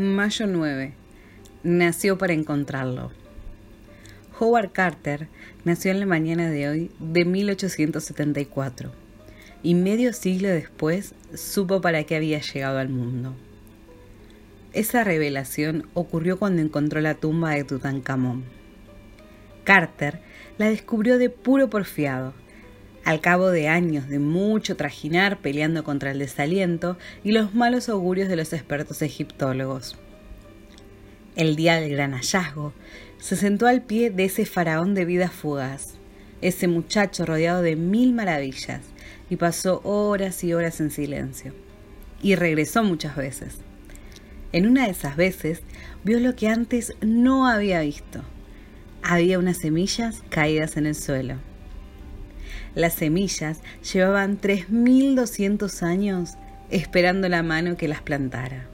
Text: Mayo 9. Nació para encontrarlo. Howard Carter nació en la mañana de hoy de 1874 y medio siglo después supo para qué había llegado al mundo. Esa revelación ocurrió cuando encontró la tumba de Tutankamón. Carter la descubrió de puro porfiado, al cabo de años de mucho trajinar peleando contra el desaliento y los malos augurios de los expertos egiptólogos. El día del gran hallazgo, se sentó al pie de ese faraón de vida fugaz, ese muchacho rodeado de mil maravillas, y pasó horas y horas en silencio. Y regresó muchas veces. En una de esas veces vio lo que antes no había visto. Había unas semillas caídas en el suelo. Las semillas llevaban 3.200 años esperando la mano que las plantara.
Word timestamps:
Mayo 0.00 0.46
9. 0.46 0.94
Nació 1.62 2.16
para 2.16 2.32
encontrarlo. 2.32 3.10
Howard 4.38 4.72
Carter 4.72 5.28
nació 5.66 5.90
en 5.90 6.00
la 6.00 6.06
mañana 6.06 6.48
de 6.48 6.70
hoy 6.70 6.90
de 7.00 7.26
1874 7.26 8.92
y 9.62 9.74
medio 9.74 10.14
siglo 10.14 10.48
después 10.48 11.14
supo 11.34 11.82
para 11.82 12.04
qué 12.04 12.16
había 12.16 12.40
llegado 12.40 12.78
al 12.78 12.88
mundo. 12.88 13.34
Esa 14.72 15.04
revelación 15.04 15.86
ocurrió 15.92 16.38
cuando 16.38 16.62
encontró 16.62 17.02
la 17.02 17.16
tumba 17.16 17.50
de 17.50 17.64
Tutankamón. 17.64 18.44
Carter 19.64 20.20
la 20.56 20.70
descubrió 20.70 21.18
de 21.18 21.28
puro 21.28 21.68
porfiado, 21.68 22.32
al 23.04 23.20
cabo 23.20 23.50
de 23.50 23.68
años 23.68 24.08
de 24.08 24.18
mucho 24.18 24.76
trajinar 24.76 25.38
peleando 25.38 25.84
contra 25.84 26.10
el 26.10 26.18
desaliento 26.18 26.98
y 27.24 27.32
los 27.32 27.54
malos 27.54 27.88
augurios 27.88 28.28
de 28.28 28.36
los 28.36 28.52
expertos 28.52 29.02
egiptólogos. 29.02 29.96
El 31.36 31.56
día 31.56 31.80
del 31.80 31.90
gran 31.90 32.12
hallazgo, 32.12 32.72
se 33.18 33.36
sentó 33.36 33.66
al 33.66 33.82
pie 33.82 34.10
de 34.10 34.24
ese 34.24 34.46
faraón 34.46 34.94
de 34.94 35.04
vida 35.04 35.28
fugaz, 35.28 35.94
ese 36.40 36.68
muchacho 36.68 37.26
rodeado 37.26 37.62
de 37.62 37.76
mil 37.76 38.12
maravillas, 38.12 38.80
y 39.28 39.36
pasó 39.36 39.80
horas 39.84 40.42
y 40.42 40.54
horas 40.54 40.80
en 40.80 40.90
silencio. 40.90 41.54
Y 42.22 42.34
regresó 42.34 42.82
muchas 42.82 43.16
veces. 43.16 43.58
En 44.52 44.66
una 44.66 44.86
de 44.86 44.90
esas 44.90 45.16
veces 45.16 45.62
vio 46.02 46.18
lo 46.18 46.34
que 46.34 46.48
antes 46.48 46.94
no 47.00 47.46
había 47.46 47.80
visto. 47.80 48.22
Había 49.02 49.38
unas 49.38 49.58
semillas 49.58 50.22
caídas 50.28 50.76
en 50.76 50.86
el 50.86 50.94
suelo. 50.94 51.36
Las 52.74 52.94
semillas 52.94 53.60
llevaban 53.92 54.40
3.200 54.40 55.82
años 55.82 56.34
esperando 56.70 57.28
la 57.28 57.42
mano 57.42 57.76
que 57.76 57.88
las 57.88 58.02
plantara. 58.02 58.66